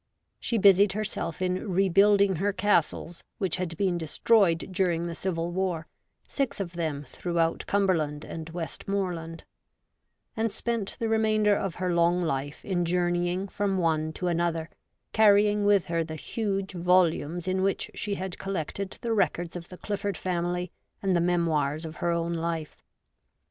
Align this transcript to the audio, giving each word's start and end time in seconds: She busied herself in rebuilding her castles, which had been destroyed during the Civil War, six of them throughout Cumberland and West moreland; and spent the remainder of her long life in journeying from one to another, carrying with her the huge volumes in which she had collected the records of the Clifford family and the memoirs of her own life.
She 0.39 0.57
busied 0.57 0.93
herself 0.93 1.43
in 1.43 1.69
rebuilding 1.71 2.37
her 2.37 2.51
castles, 2.51 3.23
which 3.37 3.57
had 3.57 3.77
been 3.77 3.99
destroyed 3.99 4.69
during 4.71 5.05
the 5.05 5.13
Civil 5.13 5.51
War, 5.51 5.85
six 6.27 6.59
of 6.59 6.73
them 6.73 7.03
throughout 7.03 7.67
Cumberland 7.67 8.25
and 8.25 8.49
West 8.49 8.87
moreland; 8.87 9.43
and 10.35 10.51
spent 10.51 10.95
the 10.97 11.07
remainder 11.07 11.55
of 11.55 11.75
her 11.75 11.93
long 11.93 12.23
life 12.23 12.65
in 12.65 12.83
journeying 12.83 13.47
from 13.47 13.77
one 13.77 14.11
to 14.13 14.25
another, 14.25 14.71
carrying 15.13 15.65
with 15.65 15.85
her 15.85 16.03
the 16.03 16.15
huge 16.15 16.71
volumes 16.73 17.47
in 17.47 17.61
which 17.61 17.91
she 17.93 18.15
had 18.15 18.39
collected 18.39 18.97
the 19.01 19.13
records 19.13 19.55
of 19.55 19.69
the 19.69 19.77
Clifford 19.77 20.17
family 20.17 20.71
and 21.03 21.15
the 21.15 21.21
memoirs 21.21 21.85
of 21.85 21.97
her 21.97 22.09
own 22.09 22.33
life. 22.33 22.81